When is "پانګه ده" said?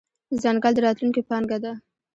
1.29-1.73